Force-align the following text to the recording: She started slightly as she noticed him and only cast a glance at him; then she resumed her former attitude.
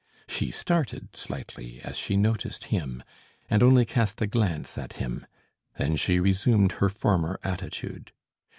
She 0.27 0.49
started 0.49 1.15
slightly 1.15 1.79
as 1.83 1.95
she 1.95 2.17
noticed 2.17 2.63
him 2.73 3.03
and 3.51 3.61
only 3.61 3.85
cast 3.85 4.19
a 4.19 4.25
glance 4.25 4.75
at 4.75 4.93
him; 4.93 5.27
then 5.77 5.95
she 5.95 6.19
resumed 6.19 6.71
her 6.71 6.89
former 6.89 7.39
attitude. 7.43 8.11